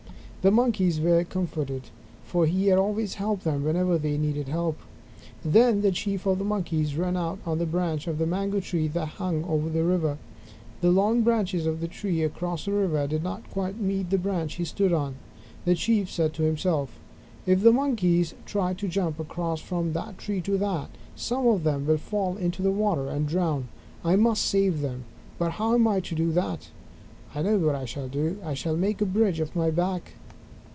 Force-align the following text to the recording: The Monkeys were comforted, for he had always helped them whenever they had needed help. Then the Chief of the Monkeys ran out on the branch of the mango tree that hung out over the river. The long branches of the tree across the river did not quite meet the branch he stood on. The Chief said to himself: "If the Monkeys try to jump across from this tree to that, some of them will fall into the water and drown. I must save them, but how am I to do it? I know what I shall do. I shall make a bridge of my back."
The 0.41 0.49
Monkeys 0.49 0.99
were 0.99 1.23
comforted, 1.23 1.91
for 2.25 2.47
he 2.47 2.69
had 2.69 2.79
always 2.79 3.13
helped 3.21 3.43
them 3.43 3.63
whenever 3.63 3.99
they 3.99 4.13
had 4.13 4.21
needed 4.21 4.47
help. 4.47 4.79
Then 5.45 5.81
the 5.83 5.91
Chief 5.91 6.25
of 6.25 6.39
the 6.39 6.43
Monkeys 6.43 6.97
ran 6.97 7.15
out 7.15 7.37
on 7.45 7.59
the 7.59 7.67
branch 7.67 8.07
of 8.07 8.17
the 8.17 8.25
mango 8.25 8.59
tree 8.59 8.87
that 8.87 9.05
hung 9.07 9.43
out 9.43 9.49
over 9.51 9.69
the 9.69 9.83
river. 9.83 10.17
The 10.81 10.89
long 10.89 11.21
branches 11.21 11.67
of 11.67 11.79
the 11.79 11.87
tree 11.87 12.23
across 12.23 12.65
the 12.65 12.71
river 12.71 13.05
did 13.05 13.21
not 13.21 13.51
quite 13.51 13.79
meet 13.79 14.09
the 14.09 14.17
branch 14.17 14.55
he 14.55 14.65
stood 14.65 14.91
on. 14.91 15.13
The 15.65 15.75
Chief 15.75 16.09
said 16.09 16.33
to 16.33 16.41
himself: 16.41 16.97
"If 17.45 17.61
the 17.61 17.71
Monkeys 17.71 18.33
try 18.47 18.73
to 18.73 18.87
jump 18.87 19.19
across 19.19 19.61
from 19.61 19.93
this 19.93 20.15
tree 20.17 20.41
to 20.41 20.57
that, 20.57 20.89
some 21.15 21.45
of 21.49 21.63
them 21.63 21.85
will 21.85 21.97
fall 21.99 22.35
into 22.37 22.63
the 22.63 22.71
water 22.71 23.09
and 23.09 23.27
drown. 23.27 23.67
I 24.03 24.15
must 24.15 24.43
save 24.45 24.81
them, 24.81 25.03
but 25.37 25.51
how 25.51 25.75
am 25.75 25.87
I 25.87 25.99
to 25.99 26.15
do 26.15 26.31
it? 26.31 26.69
I 27.35 27.43
know 27.43 27.59
what 27.59 27.75
I 27.75 27.85
shall 27.85 28.07
do. 28.07 28.39
I 28.43 28.55
shall 28.55 28.75
make 28.75 29.01
a 29.01 29.05
bridge 29.05 29.39
of 29.39 29.55
my 29.55 29.69
back." 29.69 30.13